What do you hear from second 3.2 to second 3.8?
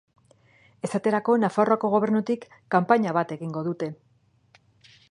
bat egingo